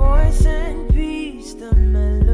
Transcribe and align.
Voice 0.00 0.46
and 0.46 0.88
peace, 0.94 1.52
the 1.52 1.74
melody, 1.76 2.29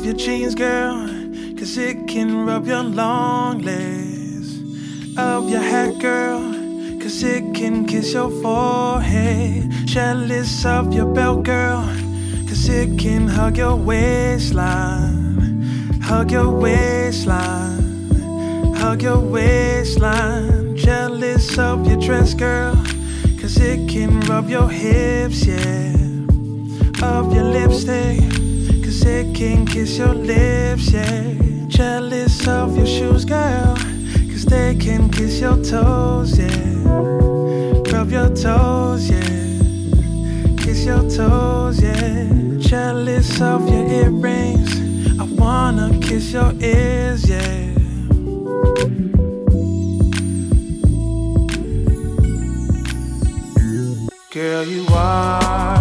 Jealous 0.00 0.14
of 0.14 0.18
your 0.18 0.26
jeans, 0.26 0.54
girl, 0.54 1.06
cause 1.58 1.76
it 1.76 2.08
can 2.08 2.46
rub 2.46 2.66
your 2.66 2.82
long 2.82 3.60
legs. 3.60 4.58
Of 5.18 5.50
your 5.50 5.60
hat, 5.60 5.98
girl, 5.98 6.40
cause 6.98 7.22
it 7.22 7.54
can 7.54 7.86
kiss 7.86 8.14
your 8.14 8.30
forehead. 8.40 9.70
Jealous 9.84 10.64
of 10.64 10.94
your 10.94 11.06
belt, 11.06 11.42
girl, 11.44 11.82
cause 12.48 12.68
it 12.68 12.98
can 12.98 13.28
hug 13.28 13.58
your 13.58 13.76
waistline. 13.76 15.62
Hug 16.02 16.30
your 16.30 16.48
waistline. 16.48 18.10
Hug 18.76 19.02
your 19.02 19.20
waistline. 19.20 20.76
Jealous 20.76 21.58
of 21.58 21.86
your 21.86 22.00
dress, 22.00 22.32
girl, 22.32 22.74
cause 23.38 23.58
it 23.58 23.86
can 23.88 24.20
rub 24.20 24.48
your 24.48 24.70
hips, 24.70 25.44
yeah 25.44 26.00
of 27.02 27.34
your 27.34 27.44
lipstick. 27.44 28.39
Cause 29.00 29.08
it 29.08 29.34
can 29.34 29.64
kiss 29.64 29.96
your 29.96 30.12
lips, 30.12 30.92
yeah. 30.92 31.32
Jealous 31.68 32.46
of 32.46 32.76
your 32.76 32.86
shoes, 32.86 33.24
girl. 33.24 33.74
Cause 34.28 34.44
they 34.44 34.74
can 34.74 35.08
kiss 35.08 35.40
your 35.40 35.56
toes, 35.64 36.38
yeah. 36.38 36.82
Rub 37.90 38.10
your 38.10 38.28
toes, 38.28 39.08
yeah. 39.08 40.58
kiss 40.58 40.84
your 40.84 41.00
toes, 41.08 41.82
yeah. 41.82 42.28
Jealous 42.58 43.40
of 43.40 43.66
your 43.70 43.88
earrings. 43.88 44.70
I 45.18 45.24
wanna 45.24 45.98
kiss 46.02 46.34
your 46.34 46.52
ears, 46.60 47.26
yeah. 47.26 47.72
Girl, 54.30 54.66
you 54.66 54.86
are 54.90 55.79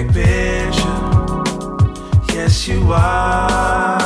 perfect 0.00 0.14
picture. 0.14 1.00
Yes, 2.34 2.68
you 2.68 2.92
are. 2.92 3.98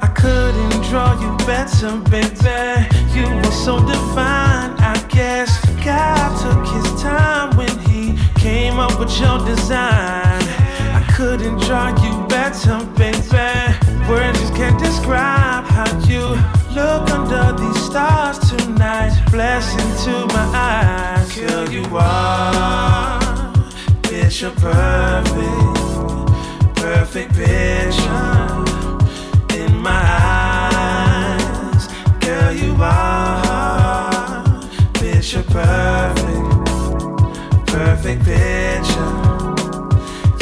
I 0.00 0.12
couldn't 0.14 0.82
draw 0.84 1.20
you 1.20 1.36
better, 1.46 1.98
baby. 2.10 2.88
You 3.14 3.26
were 3.36 3.50
so 3.50 3.78
divine, 3.80 4.72
I 4.80 5.04
guess. 5.08 5.64
God 5.84 6.30
took 6.40 6.66
his 6.74 7.02
time 7.02 7.56
when 7.56 7.78
he 7.80 8.18
came 8.40 8.78
up 8.78 8.98
with 8.98 9.18
your 9.20 9.38
design. 9.44 10.42
I 10.94 11.04
couldn't 11.14 11.58
draw 11.60 11.88
you 12.02 12.26
better, 12.28 12.84
baby. 12.96 14.08
Words 14.08 14.40
just 14.40 14.54
can't 14.54 14.78
describe 14.78 15.64
how 15.64 15.90
you 16.06 16.22
look 16.74 17.10
under 17.10 17.52
these 17.60 17.84
stars 17.84 18.38
tonight. 18.38 19.12
Blessing 19.30 19.90
to 20.04 20.26
my 20.34 20.46
eyes, 20.54 21.36
girl, 21.36 21.68
you 21.70 21.84
are 21.96 22.77
picture 24.38 24.60
perfect, 24.60 25.36
perfect 26.76 27.34
picture 27.34 28.64
in 29.58 29.76
my 29.76 30.00
eyes, 31.42 31.88
girl, 32.20 32.52
you 32.52 32.76
are 32.78 34.60
picture 34.94 35.42
perfect, 35.42 36.66
perfect 37.66 38.24
picture. 38.24 39.14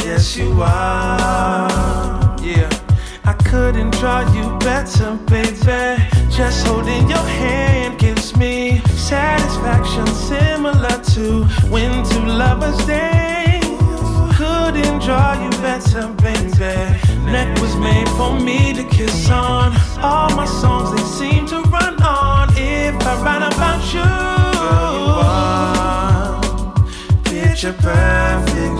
Yes, 0.04 0.36
you 0.36 0.60
are. 0.60 2.36
Yeah, 2.42 2.68
I 3.24 3.32
couldn't 3.46 3.92
draw 3.92 4.20
you 4.34 4.58
better, 4.58 5.16
baby. 5.24 6.02
Just 6.28 6.66
holding 6.66 7.08
your 7.08 7.26
hand 7.40 7.98
gives 7.98 8.36
me 8.36 8.82
satisfaction 8.88 10.06
similar 10.06 11.02
to 11.14 11.44
when 11.70 12.04
two 12.04 12.26
lovers 12.26 12.76
dance. 12.84 13.15
You 15.76 16.08
baby. 16.14 16.74
Neck 17.30 17.60
was 17.60 17.76
made 17.76 18.08
for 18.16 18.32
me 18.40 18.72
to 18.72 18.82
kiss 18.84 19.28
on. 19.28 19.76
All 20.00 20.30
my 20.34 20.46
songs 20.46 20.90
they 20.96 21.02
seem 21.02 21.46
to 21.48 21.60
run 21.68 22.02
on. 22.02 22.48
If 22.56 22.94
I 23.06 23.22
write 23.22 23.42
about 23.42 23.84
you, 23.92 24.00
Girl, 24.56 24.94
you 24.94 25.12
are 25.20 26.40
picture 27.24 27.74
perfect, 27.74 28.78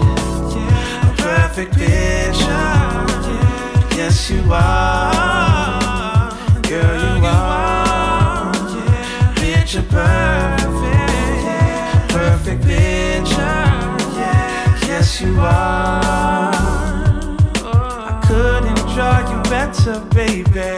a 1.04 1.14
perfect 1.19 1.75
picture. 1.75 3.04
Yes, 3.94 4.31
you 4.31 4.43
are, 4.50 6.31
girl, 6.62 7.19
you 7.19 7.26
are. 7.26 8.54
Picture 9.34 9.82
perfect, 9.82 11.44
perfect 12.08 12.62
picture. 12.62 13.16
Yes, 15.06 15.20
you 15.20 15.38
are. 15.38 16.50
I 17.62 18.20
couldn't 18.26 18.82
draw 18.93 19.19
you 19.31 19.41
better, 19.49 20.00
baby. 20.06 20.73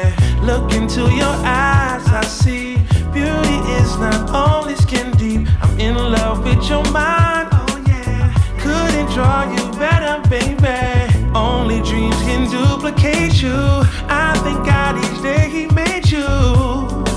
Look 0.44 0.70
into 0.74 1.00
your 1.22 1.34
eyes, 1.46 2.06
I 2.08 2.22
see 2.26 2.76
beauty 3.10 3.58
is 3.80 3.96
not 3.96 4.28
only 4.34 4.76
skin 4.76 5.12
deep. 5.12 5.48
I'm 5.62 5.80
in 5.80 5.94
love 5.96 6.44
with 6.44 6.62
your 6.68 6.84
mind, 6.90 7.48
oh 7.52 7.82
yeah. 7.86 8.34
Couldn't 8.60 9.08
draw 9.14 9.50
you 9.50 9.64
better, 9.78 10.20
baby. 10.28 10.76
Only 11.34 11.80
dreams 11.80 12.16
can 12.26 12.50
duplicate 12.50 13.40
you. 13.40 13.56
I 14.10 14.38
thank 14.44 14.60
God 14.66 14.98
each 15.04 15.22
day 15.22 15.48
He 15.48 15.66
made 15.74 16.06
you, 16.10 16.28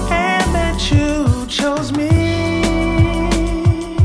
and 0.10 0.48
that 0.56 0.80
you 0.90 1.46
chose 1.48 1.92
me. 1.92 2.10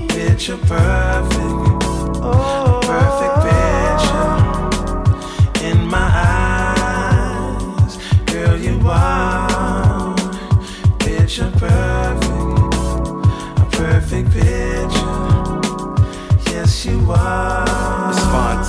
Picture 0.09 0.57
perfect, 0.57 1.85
oh, 2.21 2.66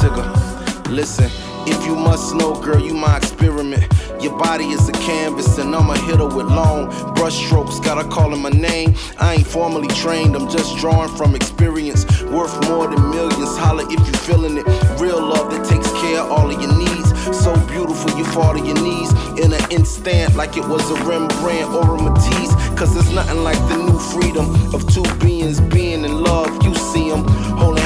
Tigger. 0.07 0.89
Listen, 0.89 1.29
if 1.67 1.85
you 1.85 1.95
must 1.95 2.33
know, 2.35 2.59
girl, 2.61 2.79
you 2.79 2.93
my 2.93 3.17
experiment. 3.17 3.83
Your 4.21 4.37
body 4.37 4.65
is 4.65 4.87
a 4.89 4.93
canvas, 4.93 5.57
and 5.57 5.75
I'm 5.75 5.89
a 5.89 5.97
hitter 6.05 6.25
with 6.25 6.47
long 6.47 6.87
brush 7.13 7.35
strokes. 7.45 7.79
Gotta 7.79 8.07
call 8.07 8.35
my 8.35 8.49
name. 8.49 8.95
I 9.19 9.35
ain't 9.35 9.47
formally 9.47 9.89
trained, 9.89 10.35
I'm 10.35 10.49
just 10.49 10.77
drawing 10.77 11.13
from 11.15 11.35
experience. 11.35 12.05
Worth 12.23 12.55
more 12.69 12.87
than 12.87 13.01
millions. 13.09 13.57
Holla 13.57 13.83
if 13.83 13.99
you 13.99 14.13
feeling 14.13 14.57
it. 14.57 14.65
Real 14.99 15.21
love 15.21 15.51
that 15.51 15.65
takes 15.65 15.91
care 16.01 16.21
of 16.21 16.31
all 16.31 16.49
of 16.49 16.61
your 16.61 16.75
needs. 16.77 17.09
So 17.37 17.53
beautiful, 17.67 18.17
you 18.17 18.23
fall 18.25 18.53
to 18.53 18.65
your 18.65 18.81
knees 18.81 19.11
in 19.37 19.51
an 19.51 19.71
instant, 19.71 20.35
like 20.35 20.55
it 20.57 20.65
was 20.65 20.89
a 20.89 20.95
Rembrandt 21.03 21.69
or 21.73 21.97
a 21.97 22.01
Matisse. 22.01 22.55
Cause 22.79 22.93
there's 22.93 23.11
nothing 23.13 23.43
like 23.43 23.59
the 23.67 23.77
new 23.77 23.99
freedom 23.99 24.47
of 24.73 24.87
two 24.93 25.03
beings 25.17 25.59
being 25.59 26.05
in 26.05 26.23
love. 26.23 26.63
You 26.63 26.73
see 26.75 27.09
them 27.09 27.25
holding 27.57 27.76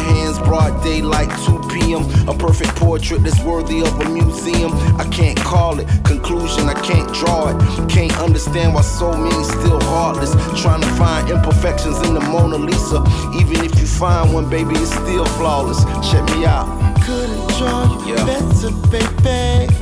broad 0.45 0.83
daylight, 0.83 1.29
2 1.45 1.61
p.m. 1.69 2.03
A 2.27 2.33
perfect 2.33 2.75
portrait 2.75 3.23
that's 3.23 3.41
worthy 3.43 3.81
of 3.81 3.99
a 4.01 4.09
museum. 4.09 4.71
I 4.99 5.07
can't 5.11 5.37
call 5.39 5.79
it 5.79 5.87
conclusion, 6.03 6.69
I 6.69 6.73
can't 6.73 7.11
draw 7.13 7.49
it. 7.49 7.89
Can't 7.89 8.15
understand 8.19 8.73
why 8.73 8.81
so 8.81 9.11
many 9.15 9.43
still 9.43 9.79
heartless. 9.81 10.31
Trying 10.61 10.81
to 10.81 10.89
find 10.95 11.29
imperfections 11.29 11.99
in 12.07 12.13
the 12.13 12.21
Mona 12.21 12.57
Lisa. 12.57 13.03
Even 13.39 13.63
if 13.65 13.79
you 13.79 13.85
find 13.87 14.33
one, 14.33 14.49
baby, 14.49 14.75
it's 14.75 14.91
still 14.91 15.25
flawless. 15.37 15.83
Check 16.11 16.23
me 16.35 16.45
out. 16.45 16.67
Couldn't 17.05 17.47
draw 17.57 17.83
you 18.05 18.15
Yeah. 18.15 18.25
better, 18.25 18.71
baby. 18.91 19.73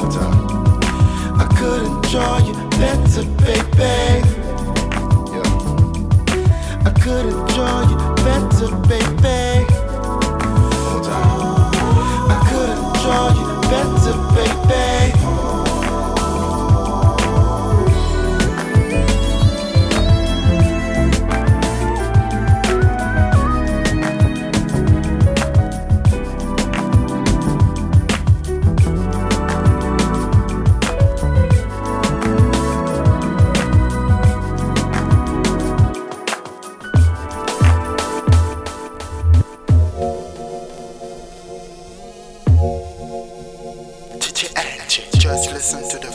One 0.00 0.10
time. 0.10 1.40
I 1.40 1.46
couldn't 1.58 2.02
draw 2.10 2.38
you 2.38 2.54
better, 2.78 3.24
baby. 3.44 4.39
I 6.82 6.90
couldn't 6.92 7.46
draw 7.48 7.82
you 7.90 7.96
better, 8.24 8.74
baby. 8.88 9.66
I 12.32 12.36
draw 13.02 13.26
you 13.38 13.46
better, 13.70 14.14
baby. 14.34 15.39
Listen 45.60 45.86
to 45.90 45.98
the 45.98 46.09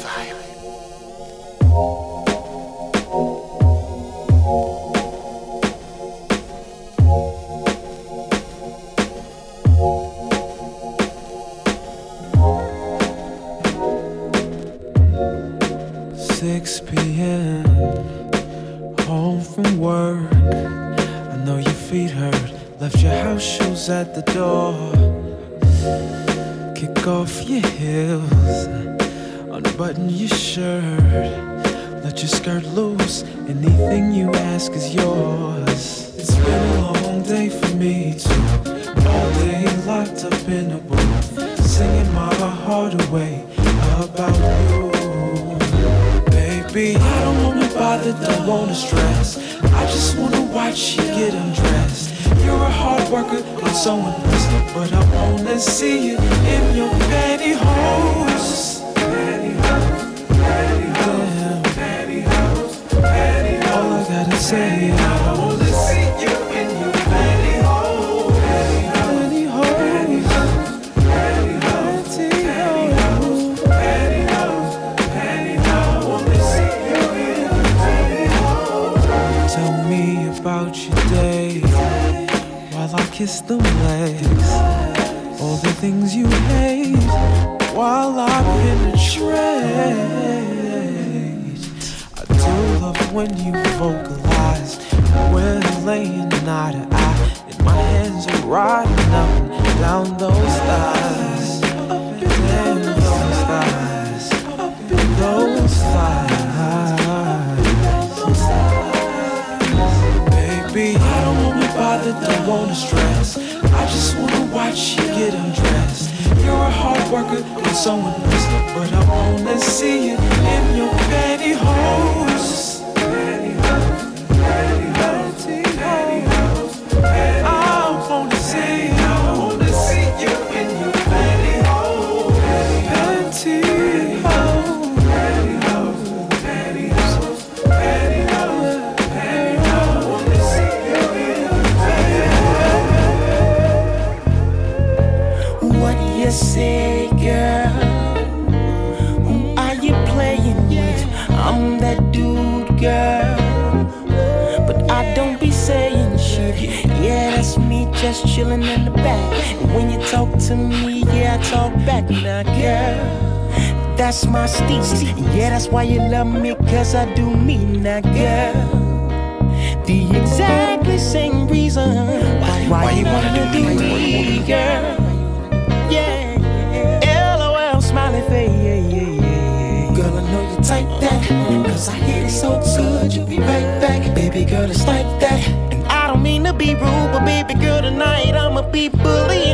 take 180.67 180.87
that. 180.99 181.65
Cause 181.65 181.89
I 181.89 181.95
hear 181.95 182.25
it 182.25 182.31
so 182.31 182.59
good, 182.77 183.13
you'll 183.13 183.27
be 183.27 183.39
right 183.39 183.79
back. 183.81 184.15
Baby 184.15 184.45
girl, 184.45 184.69
it's 184.69 184.85
like 184.87 185.05
that. 185.19 185.47
And 185.71 185.85
I 185.85 186.07
don't 186.07 186.23
mean 186.23 186.43
to 186.45 186.53
be 186.53 186.73
rude, 186.73 187.11
but 187.13 187.23
baby 187.23 187.53
girl, 187.53 187.81
tonight 187.81 188.33
I'ma 188.33 188.61
be 188.71 188.89
bullying. 188.89 189.44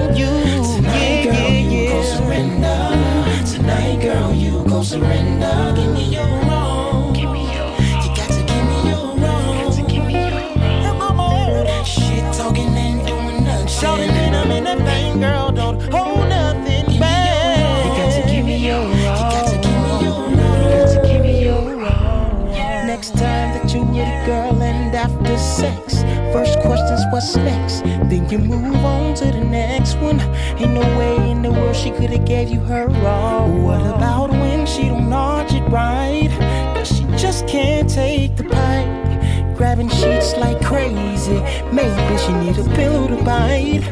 You 28.32 28.38
move 28.38 28.86
on 28.86 29.14
to 29.16 29.26
the 29.26 29.44
next 29.44 29.96
one. 29.96 30.22
Ain't 30.58 30.72
no 30.72 30.80
way 30.98 31.32
in 31.32 31.42
the 31.42 31.52
world 31.52 31.76
she 31.76 31.92
could've 31.92 32.24
gave 32.24 32.50
you 32.50 32.62
her 32.62 32.90
all. 33.06 33.50
What 33.50 33.82
about 33.82 34.30
when 34.30 34.66
she 34.66 34.84
don't 34.84 35.10
nudge 35.10 35.54
it 35.54 35.64
right? 35.64 36.30
Cause 36.74 36.96
she 36.96 37.04
just 37.18 37.46
can't 37.46 37.90
take 37.90 38.38
the 38.38 38.46
pipe. 38.46 39.58
Grabbing 39.58 39.90
sheets 39.90 40.38
like 40.38 40.64
crazy. 40.64 41.42
Maybe 41.74 42.18
she 42.20 42.32
need 42.32 42.58
a 42.58 42.64
pillow 42.74 43.10
to 43.10 43.22
bite. 43.22 43.84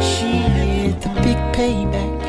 She 0.00 0.30
hit 0.30 1.00
the 1.00 1.08
big 1.20 1.36
payback. 1.52 2.27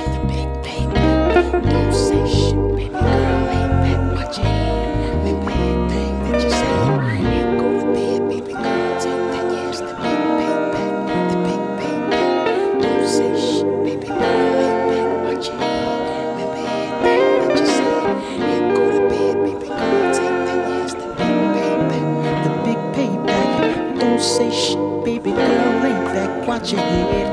got 26.59 26.71
you 26.73 26.77
need. 26.77 27.28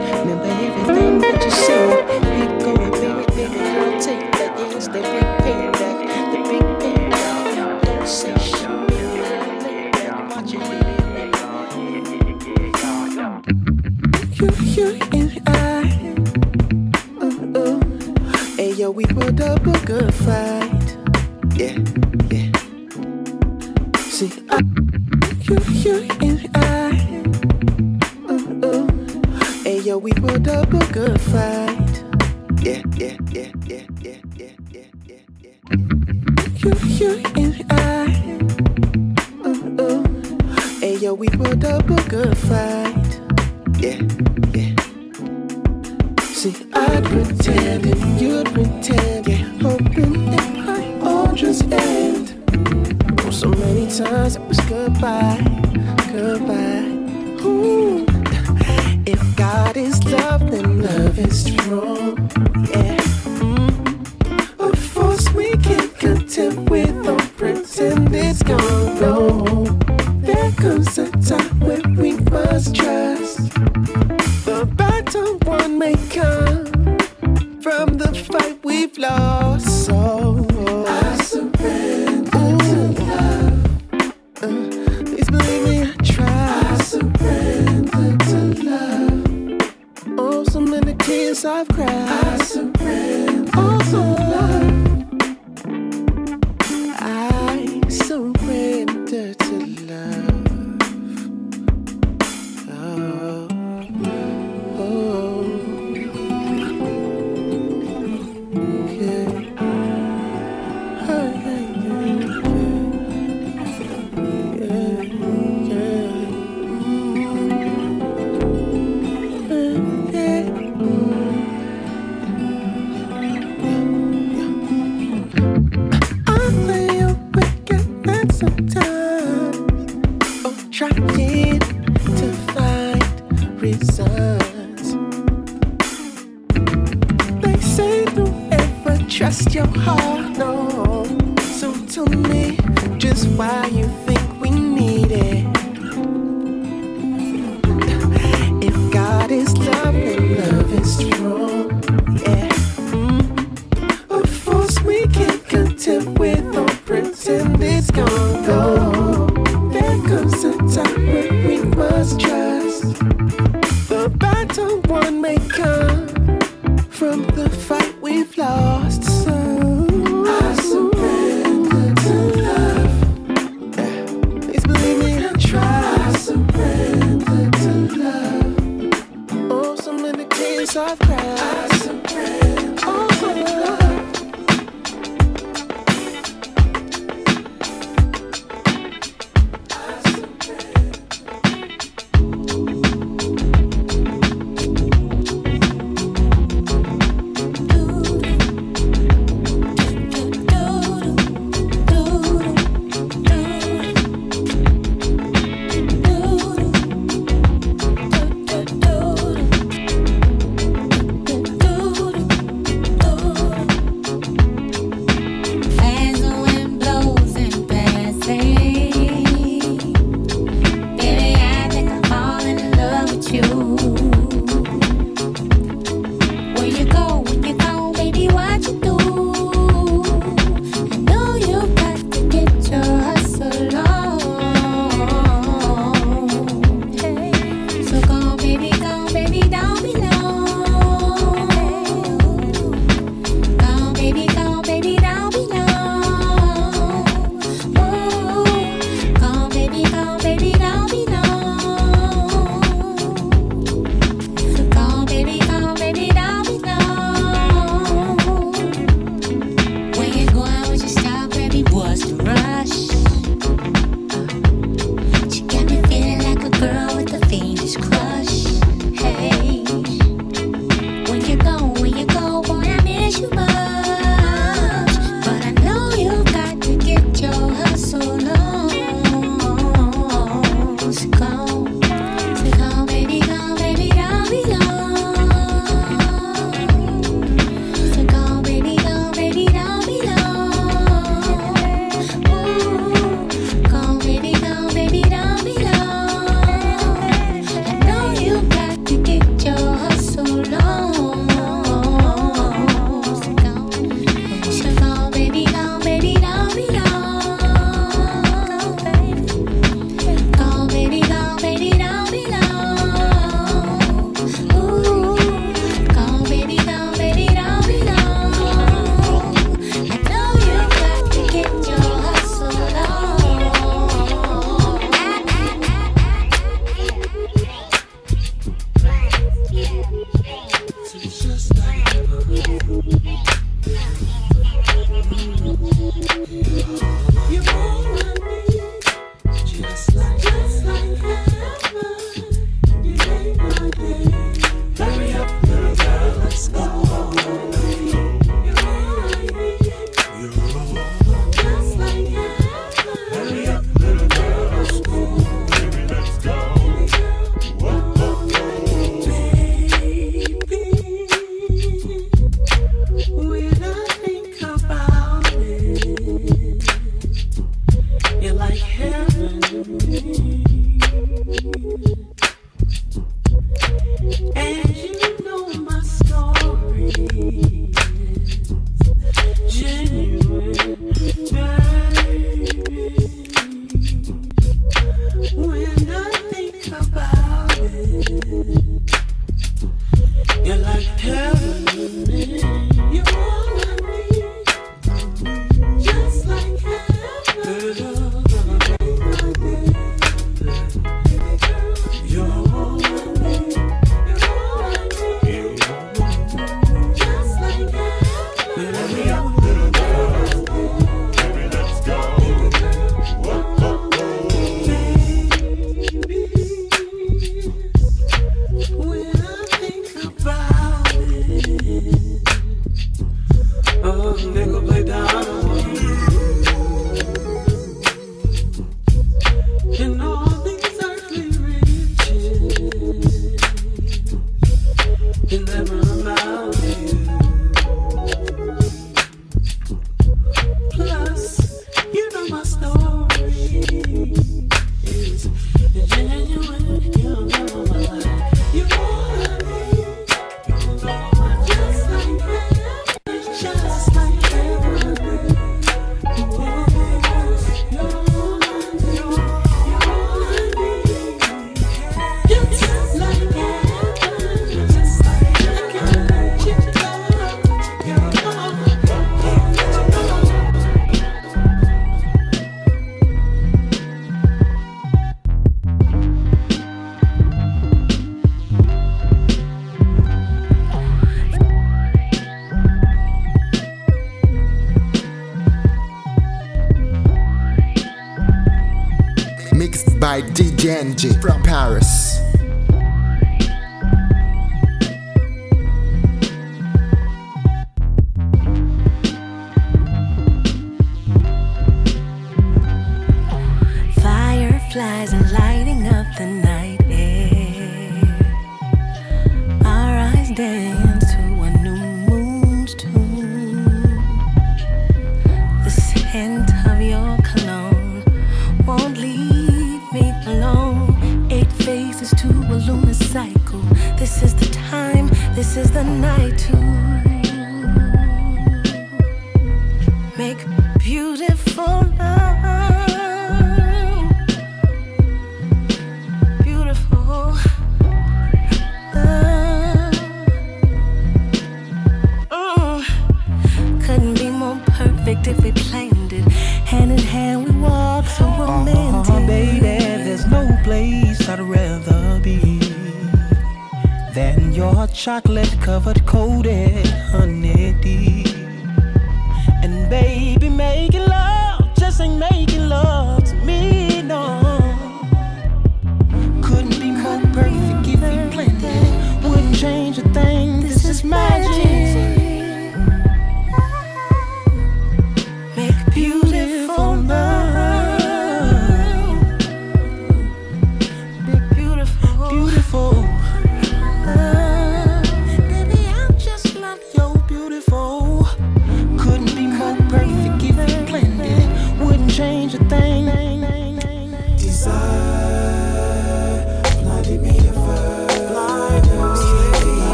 I 490.69 491.13
promise 491.23 492.16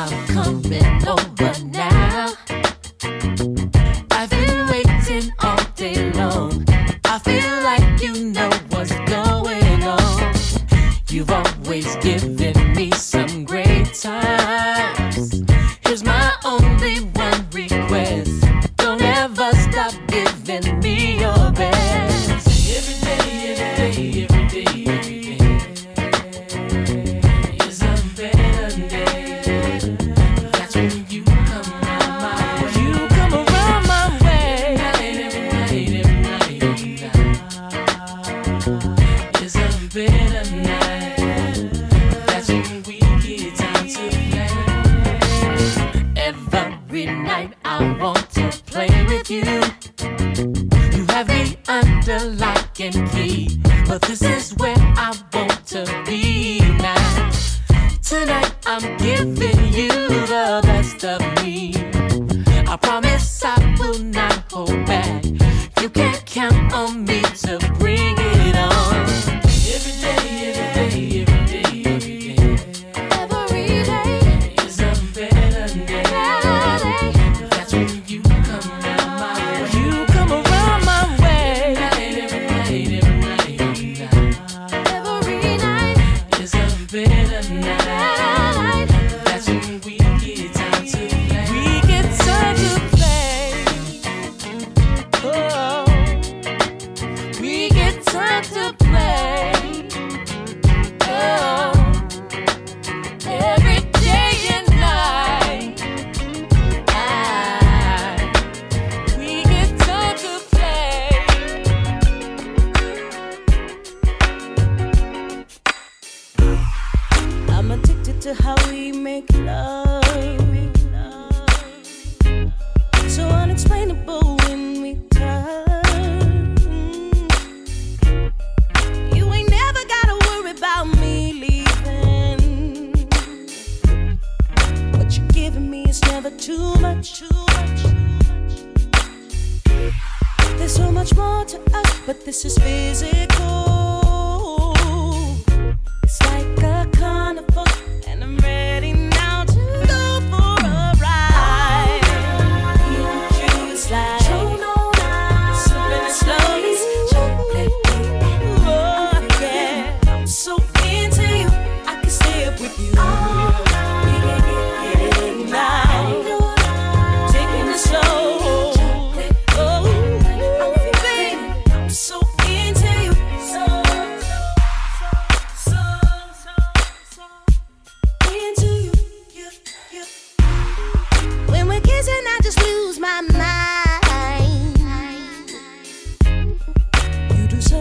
I 0.00 0.04
will 0.04 1.64
not 1.64 1.92
hold 2.52 2.67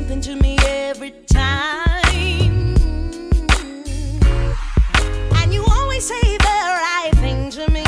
something 0.08 0.22
to 0.22 0.41
me 0.41 0.58
every 0.65 1.12
time. 1.28 2.76
And 5.36 5.54
you 5.54 5.65
always 5.70 6.08
say 6.08 6.38
the 6.38 6.46
right 6.46 7.12
thing 7.15 7.50
to 7.52 7.70
me. 7.70 7.84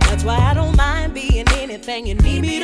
That's 0.00 0.22
why 0.24 0.36
I 0.36 0.52
don't 0.52 0.76
mind 0.76 1.14
being 1.14 1.48
anything 1.48 2.06
you 2.06 2.14
need 2.16 2.42
me 2.42 2.61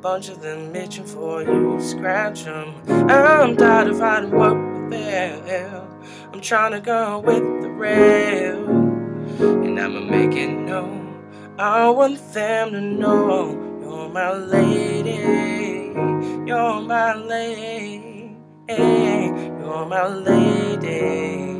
bunch 0.00 0.30
of 0.30 0.40
them 0.40 0.74
itching 0.74 1.04
for 1.04 1.42
you, 1.42 1.78
scratch 1.80 2.44
them. 2.44 2.74
I'm 3.10 3.54
tired 3.54 3.88
of 3.88 3.98
fighting 3.98 4.30
what 4.30 4.54
we 4.54 4.96
fail. 4.96 5.86
I'm 6.32 6.40
trying 6.40 6.72
to 6.72 6.80
go 6.80 7.18
with 7.18 7.42
the 7.62 7.68
rail, 7.68 8.66
and 8.66 9.78
I'ma 9.78 10.00
make 10.00 10.32
it 10.32 10.48
known. 10.48 11.22
I 11.58 11.90
want 11.90 12.18
them 12.32 12.72
to 12.72 12.80
know 12.80 13.52
you're 13.82 14.08
my 14.08 14.32
lady, 14.32 15.92
you're 16.46 16.80
my 16.80 17.14
lady, 17.14 18.36
you're 18.68 19.86
my 19.86 20.06
lady. 20.08 21.59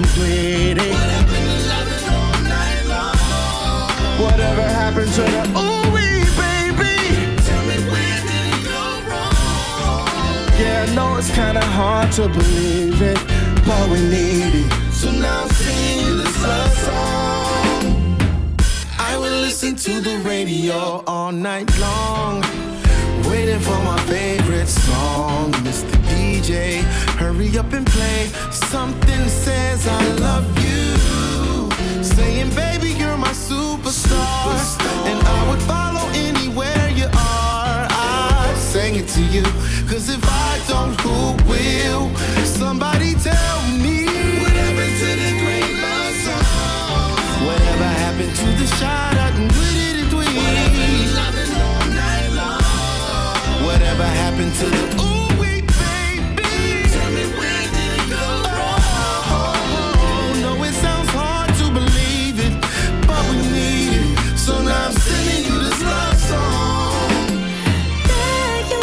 and 0.00 0.08
played. 0.14 0.78
Whatever 4.20 4.62
happened 4.62 5.12
to 5.12 5.22
the 5.22 5.44
ooh 5.64 5.84
wee 5.94 6.24
baby? 6.40 6.96
Tell 7.46 7.62
me 7.68 7.76
where 7.90 8.20
did 8.28 8.46
it 8.54 8.62
go 8.74 8.82
wrong? 9.08 10.06
Yeah, 10.60 10.86
I 10.86 10.94
know 10.94 11.16
it's 11.16 11.30
kinda 11.30 11.64
hard 11.64 12.12
to 12.12 12.28
believe 12.28 13.00
it, 13.02 13.18
but 13.66 13.88
we 13.90 14.00
need 14.16 14.54
it. 14.62 14.68
So 14.92 15.10
now 15.10 15.42
I'm 15.42 15.50
singing 15.64 16.16
this 16.18 16.36
love 16.42 16.74
song. 16.86 18.16
I 18.98 19.16
will 19.16 19.38
listen 19.46 19.76
to 19.76 20.00
the 20.00 20.18
radio 20.18 21.02
all 21.06 21.32
night 21.32 21.70
long 21.78 22.42
waiting 23.28 23.60
for 23.60 23.78
my 23.84 23.98
favorite 24.14 24.68
song. 24.68 25.52
Mr. 25.66 25.96
DJ, 26.08 26.82
hurry 27.18 27.56
up 27.58 27.72
and 27.72 27.86
play 27.86 28.26
something. 28.50 29.09
I 29.86 30.12
love 30.18 30.58
you. 30.58 30.59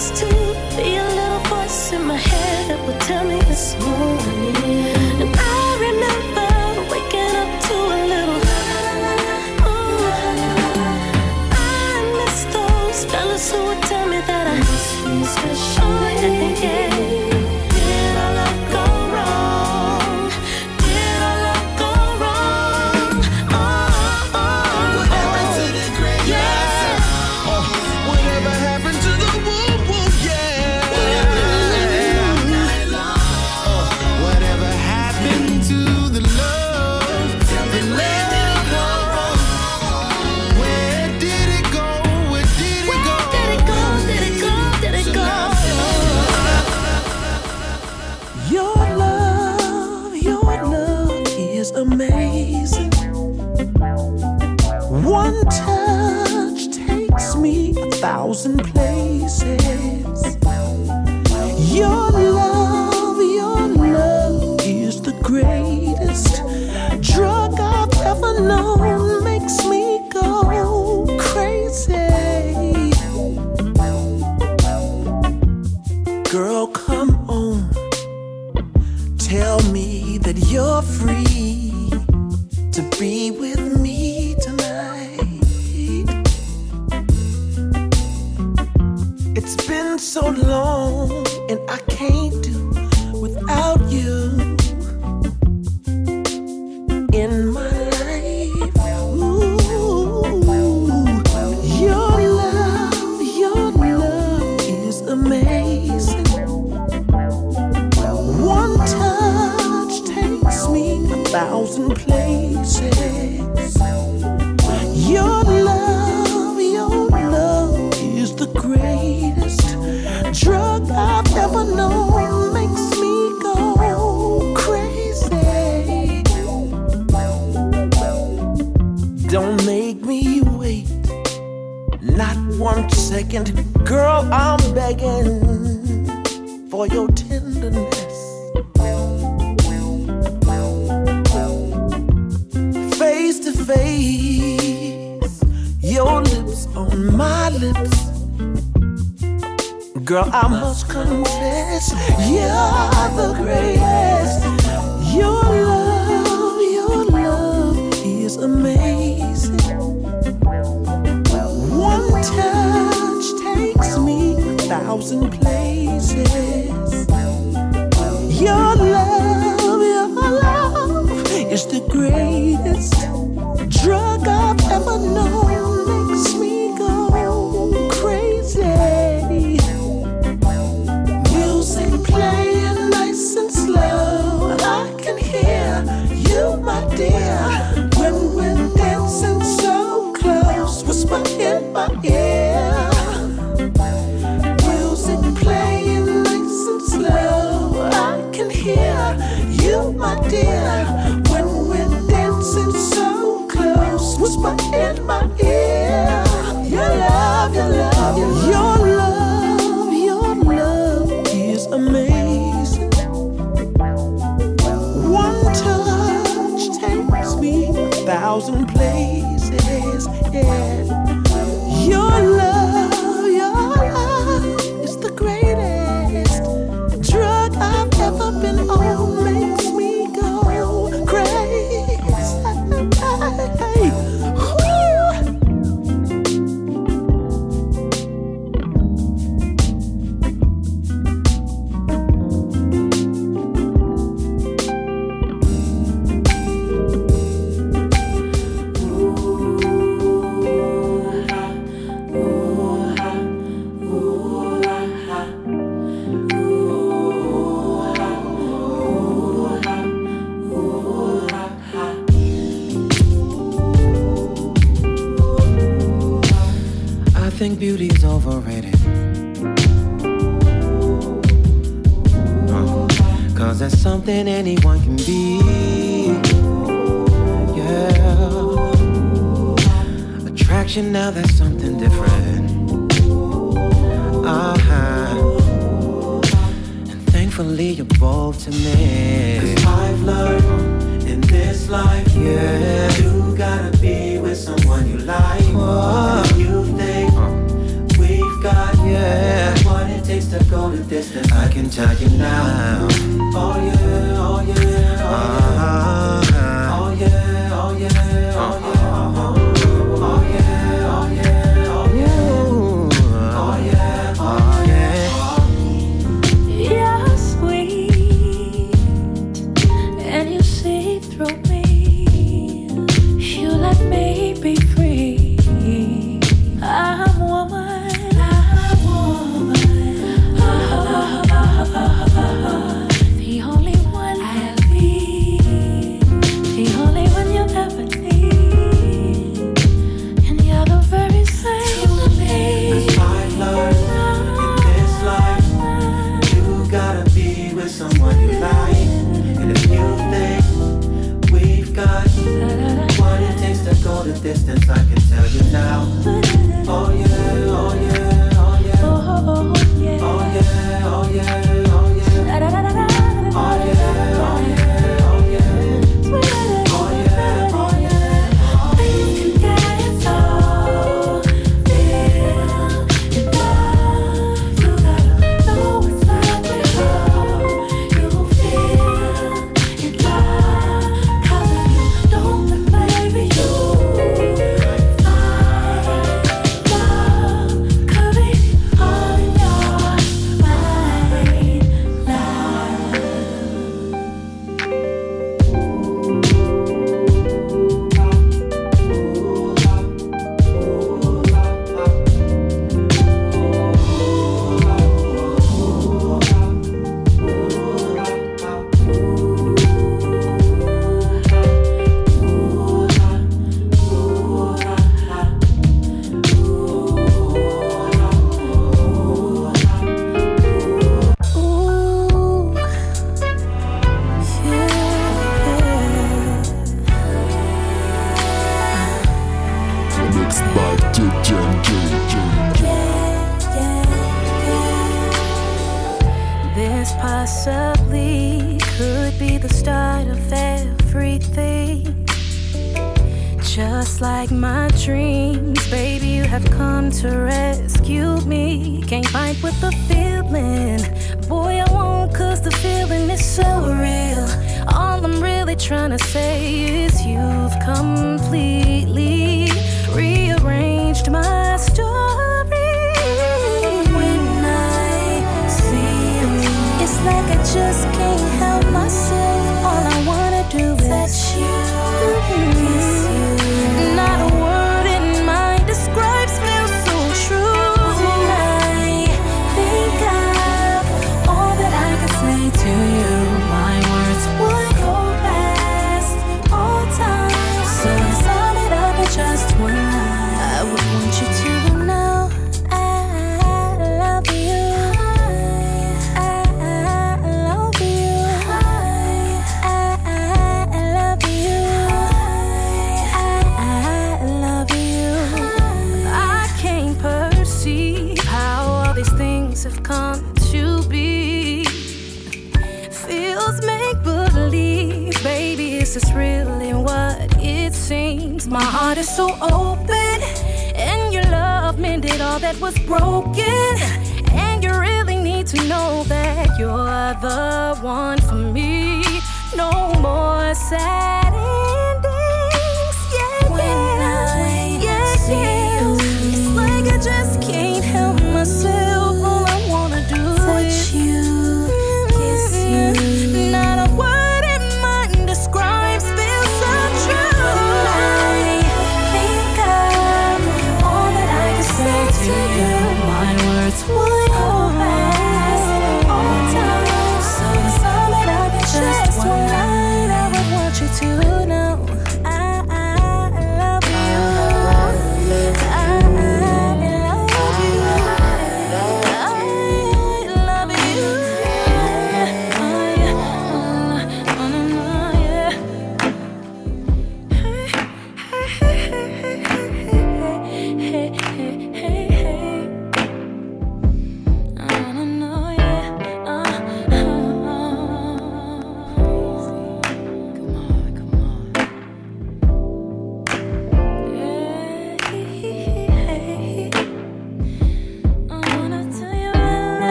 just 0.00 0.16
to 0.16 0.29
thousand 58.32 58.58
places. 58.58 58.89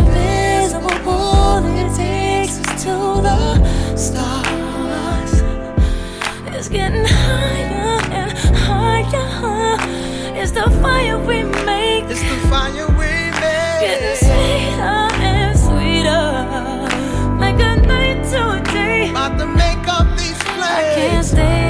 invisible 0.00 0.98
pull 1.04 1.62
takes 1.96 2.58
us 2.60 2.84
to 2.84 2.94
the 3.26 3.96
stars. 3.96 5.32
It's 6.54 6.68
getting 6.68 7.04
higher 7.04 8.00
and 8.20 8.32
higher. 8.68 9.76
It's 10.40 10.52
the 10.52 10.70
fire 10.82 11.18
we 11.18 11.42
make. 11.64 12.04
It's 12.04 12.22
the 12.22 12.38
fire 12.48 12.88
we 13.00 13.12
make. 13.42 13.80
Getting 13.86 14.16
sweeter 14.26 15.00
and 15.30 15.58
sweeter. 15.58 16.28
Like 17.42 17.60
a 17.60 17.76
night 17.86 18.20
to 18.32 18.40
a 18.56 18.72
day. 18.72 19.10
About 19.10 19.38
to 19.38 19.46
make 19.46 19.86
up 19.88 20.06
these. 20.18 20.40
I 20.62 20.92
can't 20.94 21.26
stay. 21.26 21.69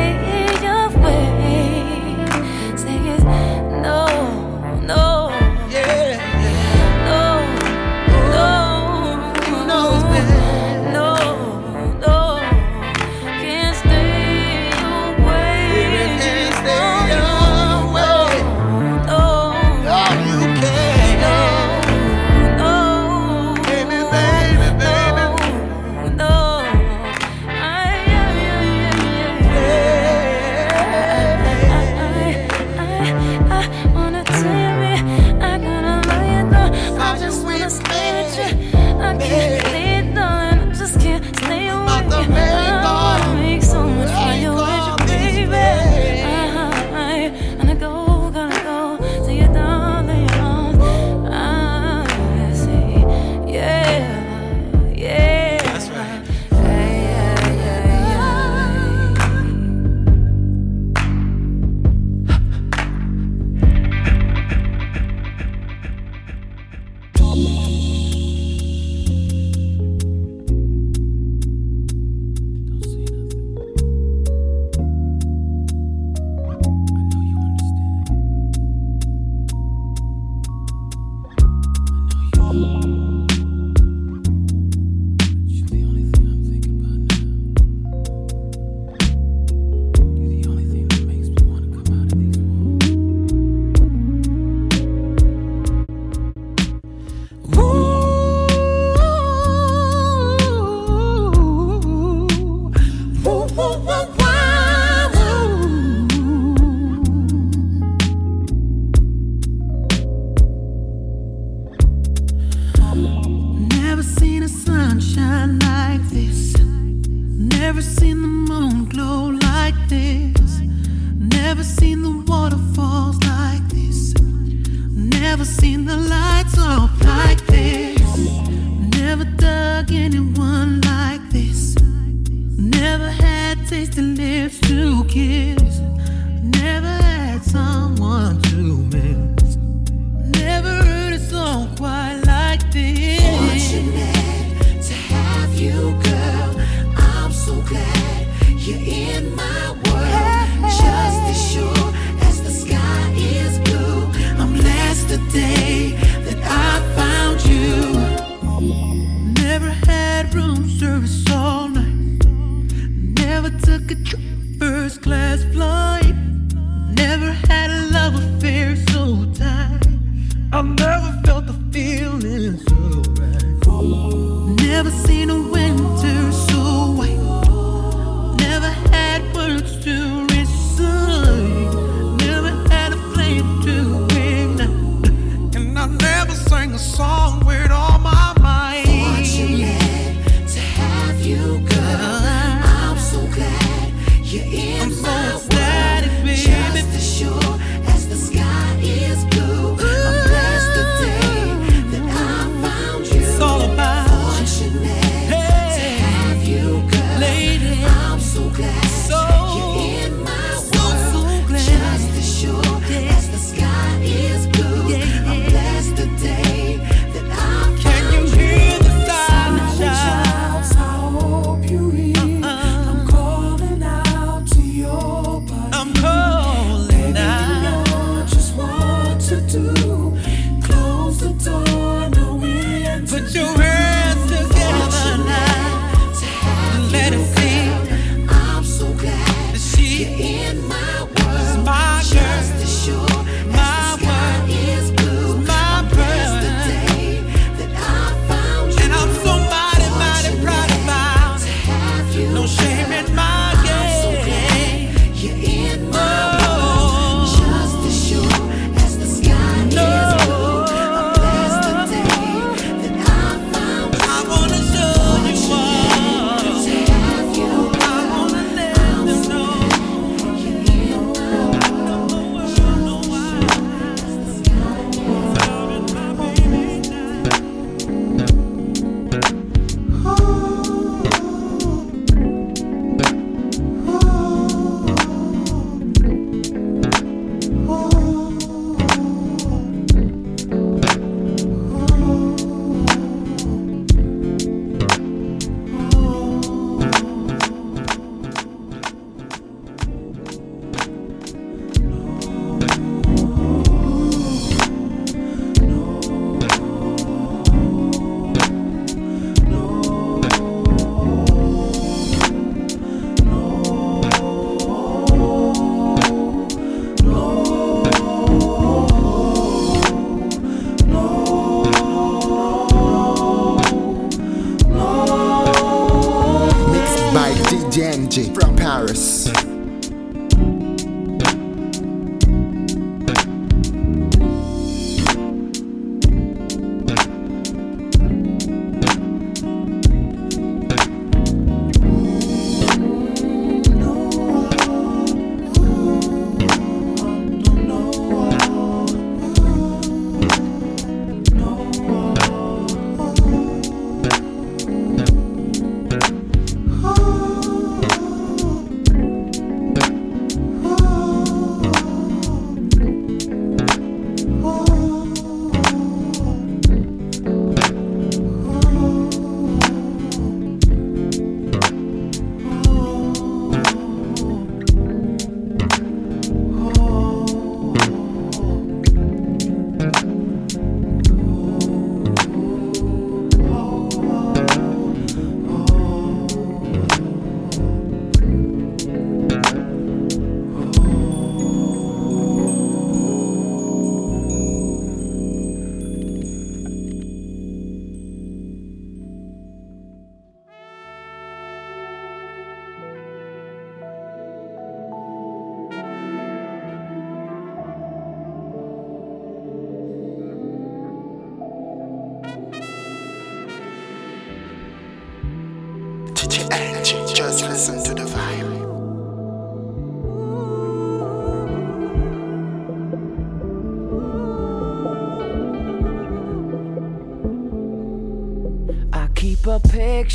just 165.41 165.53
flood. 165.53 165.90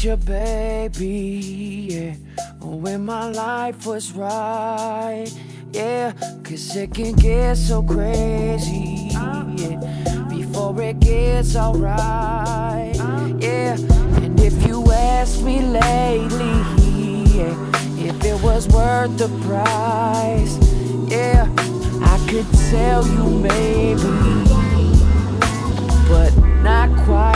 your 0.06 0.18
baby, 0.18 1.88
yeah. 1.90 2.14
When 2.62 3.06
my 3.06 3.28
life 3.28 3.88
was 3.88 4.12
right, 4.12 5.26
yeah. 5.72 6.14
Cause 6.44 6.76
it 6.76 6.94
can 6.94 7.14
get 7.16 7.58
so 7.58 7.82
crazy, 7.82 9.10
yeah. 9.12 10.28
Before 10.30 10.80
it 10.80 11.00
gets 11.00 11.56
alright, 11.56 12.96
yeah. 13.42 13.78
And 14.22 14.40
if 14.40 14.68
you 14.68 14.86
ask 14.92 15.42
me 15.42 15.62
lately, 15.62 16.56
yeah, 17.34 17.56
if 17.98 18.24
it 18.24 18.40
was 18.44 18.68
worth 18.68 19.18
the 19.18 19.30
price, 19.48 20.56
yeah, 21.10 21.50
I 22.04 22.16
could 22.30 22.46
tell 22.70 23.04
you 23.08 23.40
maybe, 23.40 24.04
but 26.08 26.32
not 26.62 26.90
quite. 27.06 27.35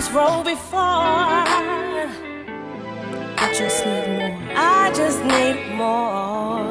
this 0.00 0.10
road 0.12 0.44
before. 0.44 0.80
I 3.44 3.52
just 3.52 3.84
need 3.84 4.08
more. 4.18 4.38
I 4.56 4.90
just 4.94 5.22
need 5.24 5.74
more. 5.76 6.64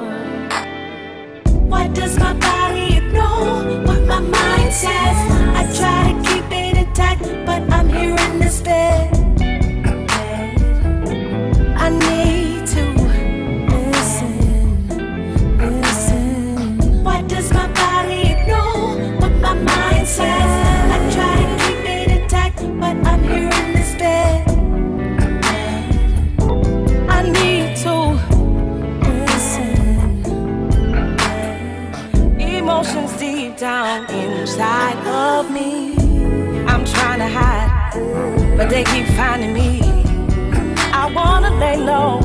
What 1.70 1.94
does 1.94 2.18
my 2.18 2.34
body 2.34 2.98
ignore? 2.98 3.86
What 3.86 4.02
my 4.08 4.20
mind 4.20 4.74
says? 4.74 5.18
I 5.60 5.64
try 5.80 6.04
to 6.12 6.22
keep 6.28 6.52
it 6.52 6.78
intact, 6.78 7.22
but 7.46 7.62
I'm 7.72 7.88
here 7.90 8.18
in 8.18 8.40
despair. 8.40 9.19
but 38.60 38.70
they 38.70 38.84
keep 38.84 39.06
finding 39.16 39.54
me. 39.54 39.80
I 40.92 41.10
wanna 41.16 41.52
lay 41.64 41.78
low, 41.78 42.20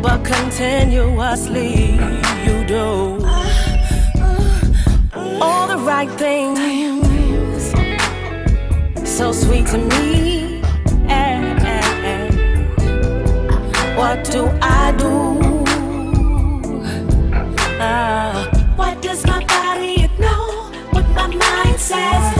but 0.00 0.24
continuously 0.24 1.94
you 2.46 2.64
do 2.64 3.18
all 5.42 5.66
the 5.66 5.78
right 5.78 6.10
things, 6.12 6.60
so 9.18 9.32
sweet 9.32 9.66
to 9.66 9.78
me. 9.78 10.62
What 13.96 14.24
do 14.30 14.46
I 14.62 14.92
do? 14.96 15.14
Uh, 17.80 18.46
what 18.76 19.02
does 19.02 19.26
my 19.26 19.44
body 19.44 20.08
know? 20.18 20.70
What 20.92 21.06
my 21.10 21.26
mind 21.26 21.78
says? 21.78 22.39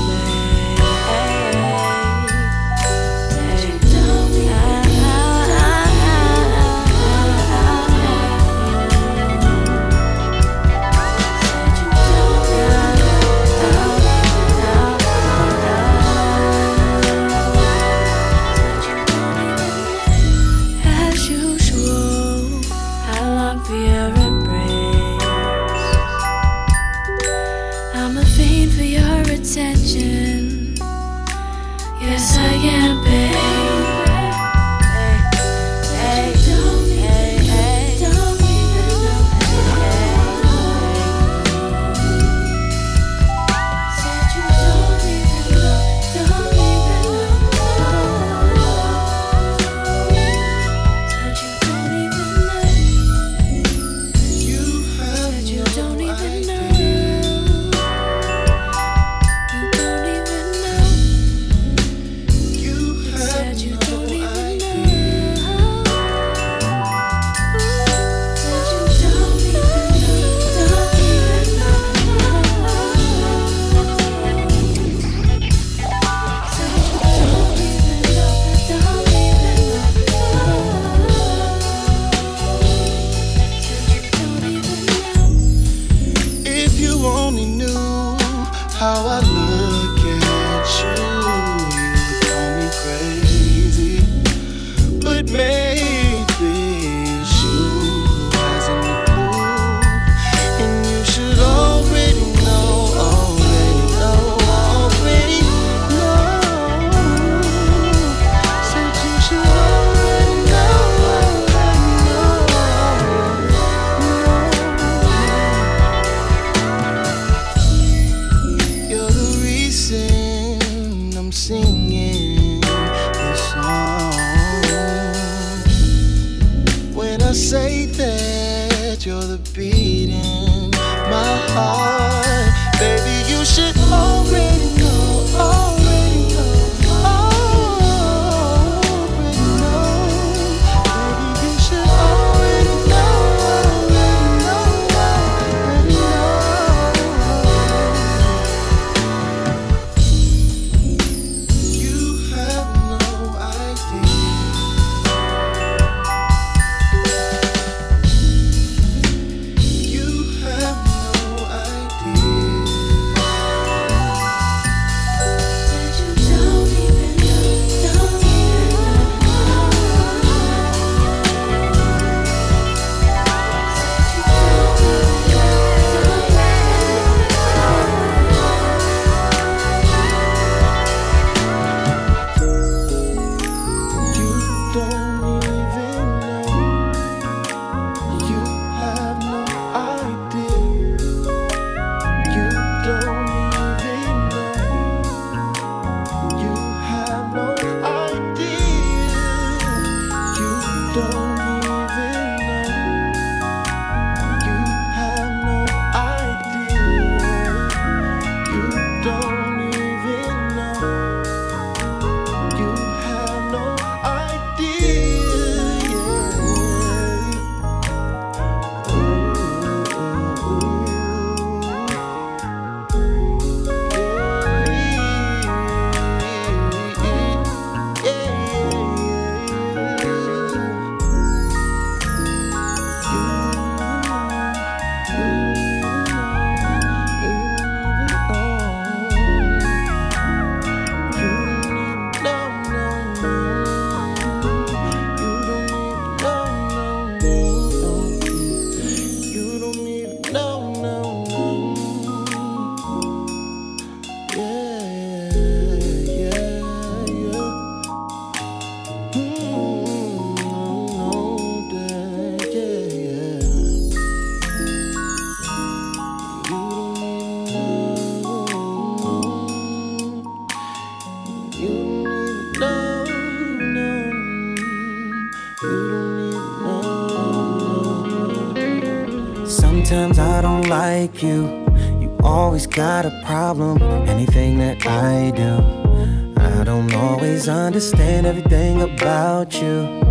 got 282.71 283.05
a 283.05 283.21
problem. 283.25 283.81
Anything 284.07 284.57
that 284.59 284.85
I 284.87 285.31
do, 285.31 286.41
I 286.41 286.63
don't 286.63 286.93
always 286.93 287.49
understand 287.49 288.25
everything 288.25 288.81
about 288.81 289.61
you. 289.61 290.01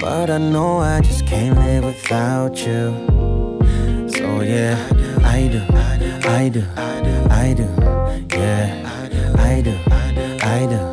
But 0.00 0.30
I 0.30 0.38
know 0.38 0.78
I 0.78 1.00
just 1.02 1.26
can't 1.26 1.58
live 1.58 1.84
without 1.84 2.58
you. 2.66 3.58
So 4.08 4.40
yeah, 4.40 4.78
I 5.22 5.48
do, 5.48 5.62
I 5.76 5.98
do, 5.98 6.10
I 6.26 6.48
do, 6.48 6.64
I 7.30 7.54
do, 7.54 7.68
yeah, 8.36 8.90
I 8.96 9.08
do, 9.08 9.34
I 9.38 9.60
do, 9.60 9.78
I 10.42 10.89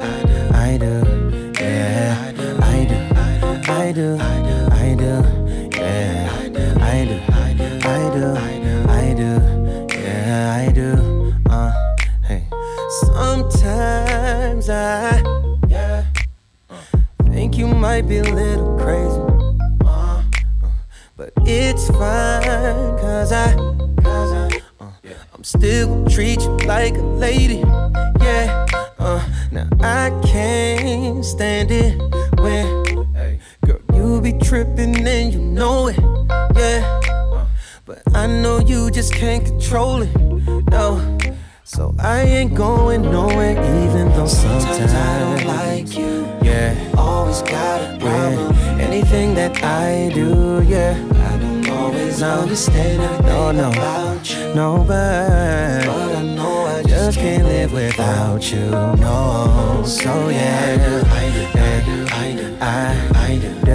you. 58.52 58.69
No, 58.98 59.84
so 59.86 60.30
yeah, 60.30 60.72
I 60.72 60.78
do, 60.78 60.94
I 61.10 61.82
do, 61.86 61.98
I 62.11 62.32
do, 62.36 62.45
I, 62.61 62.72
I 63.15 63.38
do, 63.38 63.49
do, 63.65 63.72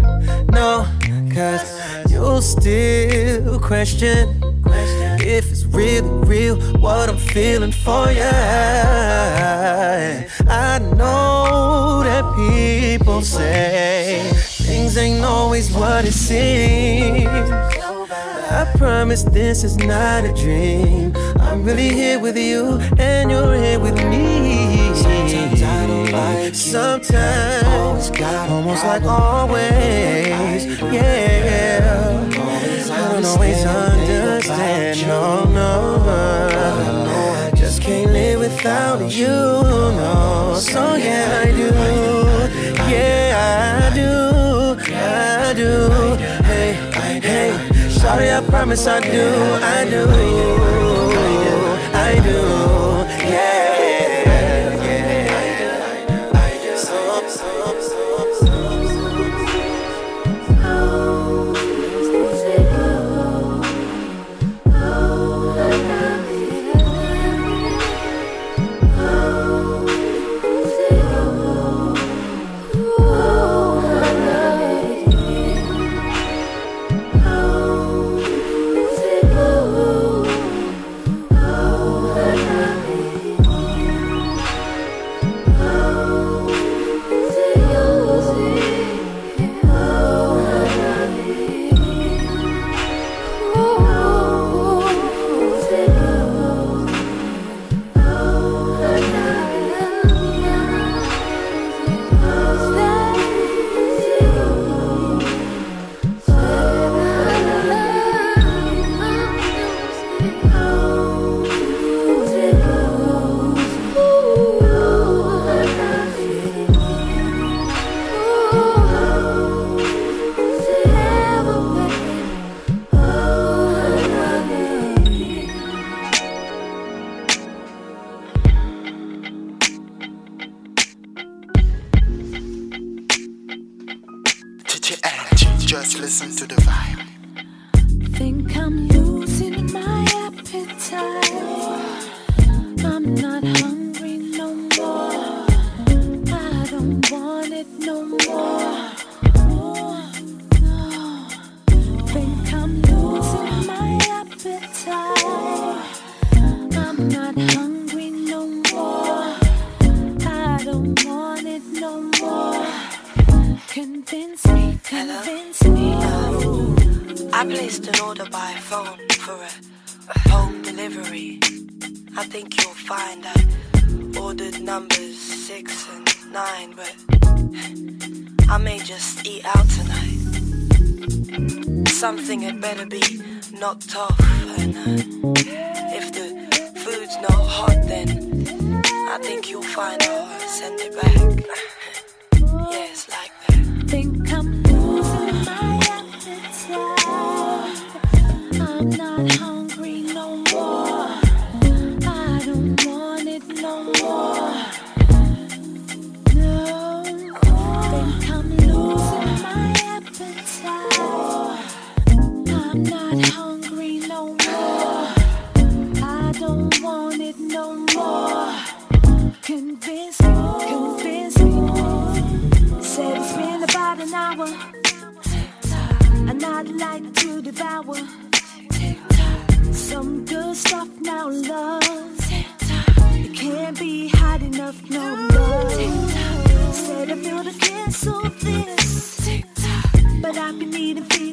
still 3.86 4.34
question 4.64 5.20
if 5.22 5.52
it's 5.52 5.66
really 5.66 6.10
real 6.26 6.56
what 6.80 7.10
I'm 7.10 7.18
feeling 7.18 7.72
for 7.72 8.10
you. 8.12 8.24
I 10.50 10.80
know 10.96 12.02
that 12.04 12.26
people 12.36 13.22
say 13.22 14.30
things 14.34 14.98
ain't 14.98 15.24
always 15.24 15.72
what 15.72 16.06
it 16.06 16.14
seems. 16.14 17.28
I 18.50 18.66
promise 18.78 19.24
this 19.24 19.64
is 19.64 19.78
not 19.78 20.26
a 20.26 20.34
dream. 20.34 21.14
I'm 21.40 21.64
really 21.64 21.90
here 21.90 22.20
with 22.20 22.38
you, 22.38 22.80
and 22.98 23.30
you're 23.30 23.56
here 23.56 23.80
with 23.80 23.96
me. 24.06 24.94
Sometimes 24.96 25.62
I 25.62 25.88
don't 25.88 26.12
like. 26.12 26.56
Sometimes, 26.56 28.10
almost 28.50 28.84
like 28.84 29.04
always. 29.04 30.66
Yeah. 30.92 31.87
I 33.48 33.50
always 33.50 33.66
understand. 33.66 35.08
No, 35.08 35.46
no. 35.46 36.04
Uh, 36.06 37.52
just 37.56 37.82
can't 37.82 38.12
live 38.12 38.40
without 38.42 39.10
you. 39.10 39.28
No. 39.28 40.58
So 40.60 40.96
yeah, 40.96 41.44
I 41.46 41.52
do. 41.52 41.70
Yeah, 42.92 43.90
I 43.90 43.96
do. 43.96 44.12
I 44.94 45.54
do. 45.54 46.16
Hey, 46.44 46.74
hey. 47.22 47.90
Sorry, 47.90 48.32
I 48.32 48.42
promise 48.42 48.86
I 48.86 49.00
do. 49.00 49.28
I 49.64 49.86
do. 49.90 50.04
I 51.94 52.20
do. 52.24 53.32
Yeah. 53.32 53.47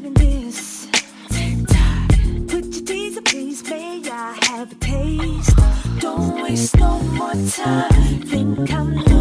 believe 0.01 0.15
this. 0.15 0.87
Put 2.49 2.65
your 2.65 2.85
teaser, 2.85 3.23
please, 3.23 3.63
may 3.69 4.03
I 4.11 4.39
have 4.43 4.73
a 4.73 4.75
taste? 4.77 5.57
Don't 6.01 6.43
waste 6.43 6.77
no 6.77 7.01
more 7.01 7.35
time. 7.51 8.23
Think 8.23 8.73
I'm. 8.73 9.14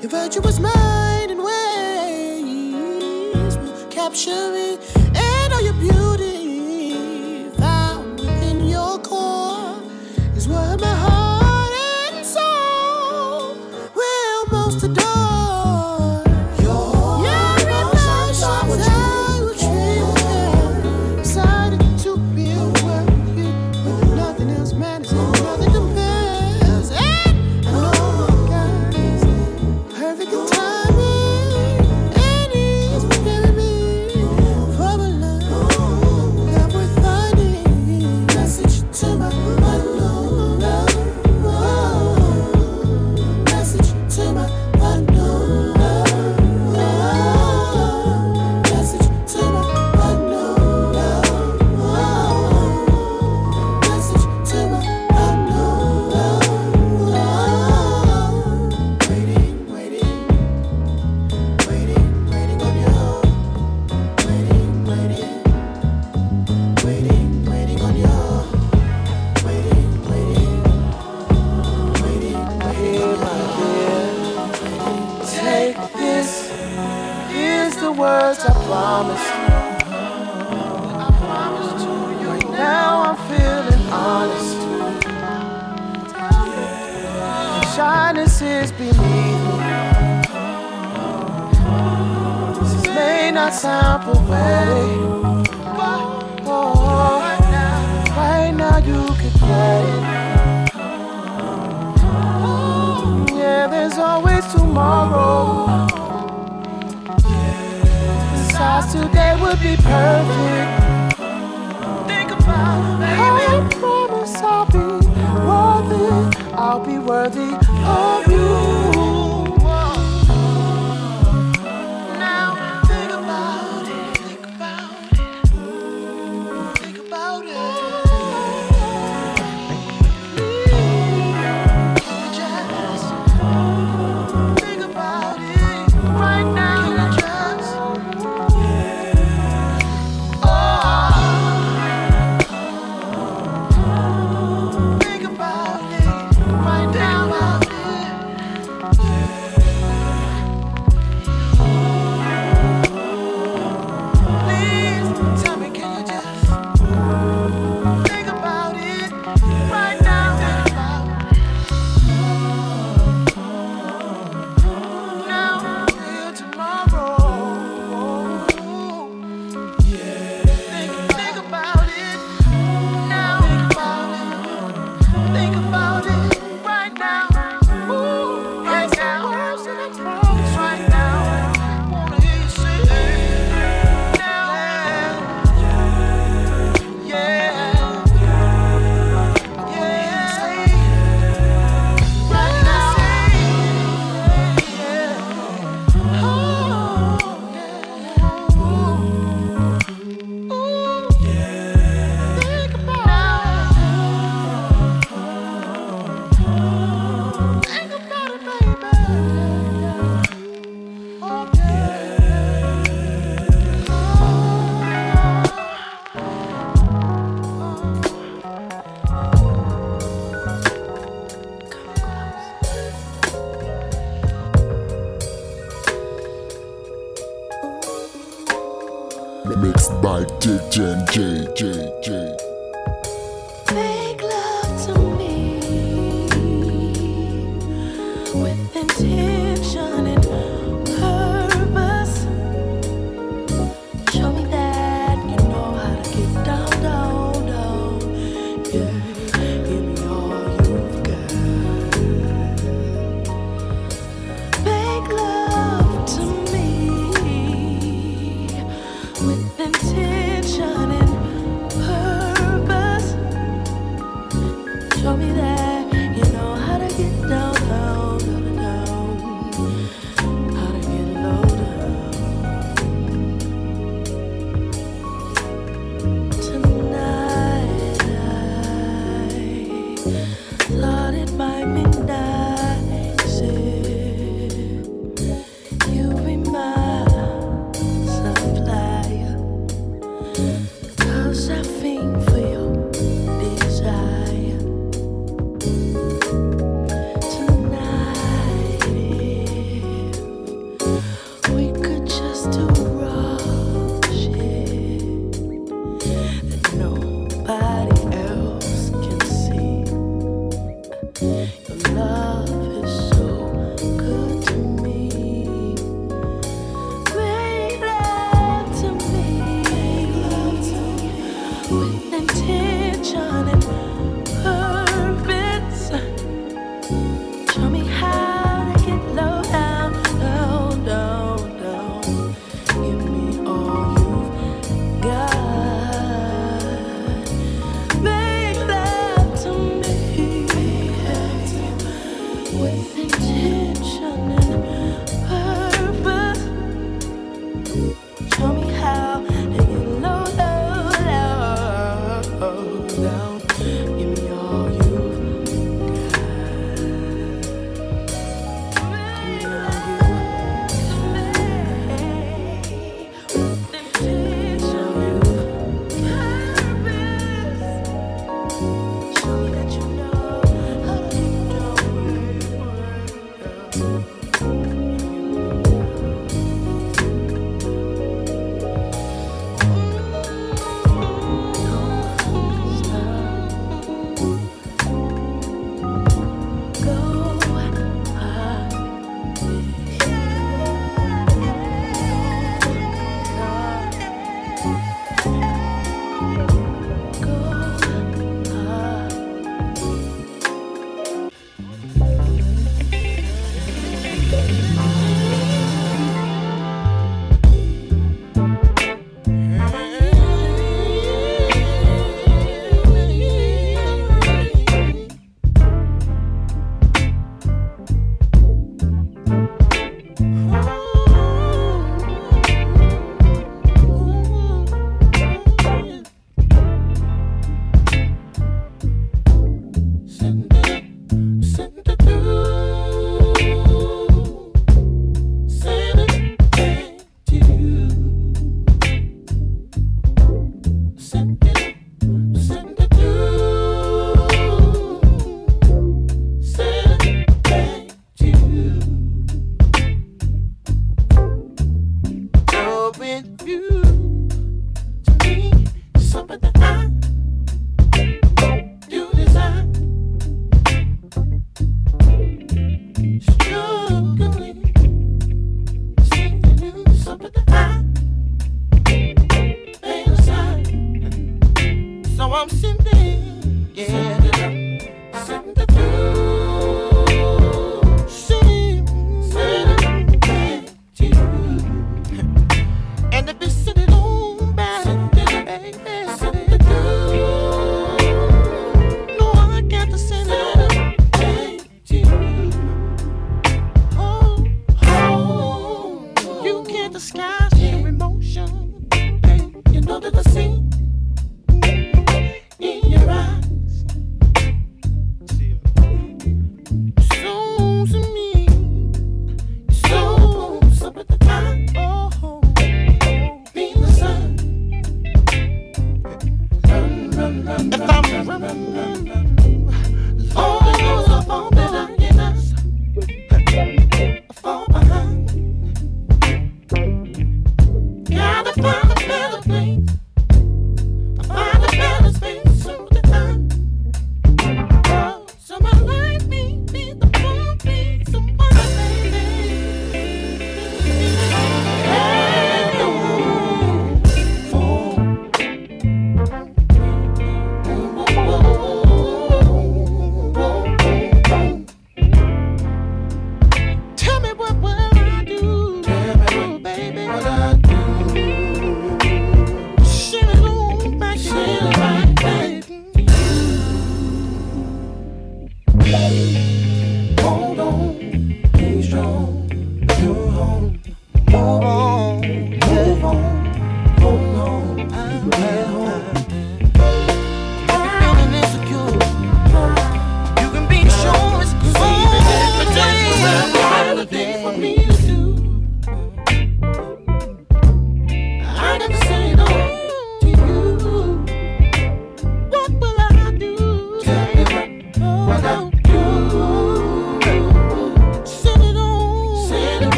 Your 0.00 0.10
virtuous 0.10 0.58
mind 0.60 1.30
and 1.30 1.42
ways 1.42 2.44
will 3.56 3.86
capture 3.88 4.52
me. 4.52 4.95